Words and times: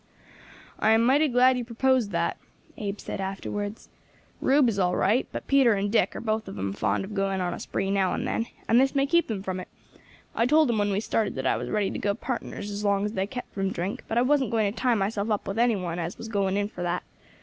"I 0.79 0.93
am 0.93 1.03
mighty 1.05 1.27
glad 1.27 1.59
you 1.59 1.63
proposed 1.63 2.09
that," 2.09 2.37
Abe 2.75 2.99
said, 2.99 3.21
afterwards. 3.21 3.87
"Rube 4.41 4.67
is 4.67 4.79
all 4.79 4.95
right, 4.95 5.27
but 5.31 5.45
Peter 5.45 5.75
and 5.75 5.91
Dick 5.91 6.15
are 6.15 6.19
both 6.19 6.47
of 6.47 6.57
'em 6.57 6.73
fond 6.73 7.05
of 7.05 7.13
going 7.13 7.39
on 7.39 7.53
a 7.53 7.59
spree 7.59 7.91
now 7.91 8.15
and 8.15 8.27
then, 8.27 8.47
and 8.67 8.81
this 8.81 8.95
may 8.95 9.05
keep 9.05 9.27
them 9.27 9.43
from 9.43 9.59
it. 9.59 9.67
I 10.33 10.47
told 10.47 10.71
'em 10.71 10.79
when 10.79 10.89
we 10.89 11.01
started 11.01 11.35
that 11.35 11.45
I 11.45 11.55
was 11.55 11.69
ready 11.69 11.91
to 11.91 11.99
go 11.99 12.15
partners 12.15 12.71
as 12.71 12.83
long 12.83 13.05
as 13.05 13.13
they 13.13 13.27
kept 13.27 13.53
from 13.53 13.69
drink, 13.71 14.03
but 14.07 14.17
I 14.17 14.23
wasn't 14.23 14.49
going 14.49 14.73
to 14.73 14.75
tie 14.79 14.95
myself 14.95 15.29
up 15.29 15.47
with 15.47 15.59
any 15.59 15.75
one 15.75 15.99
as 15.99 16.17
was 16.17 16.29
going 16.29 16.57
in 16.57 16.67
for 16.67 16.81
that. 16.81 17.03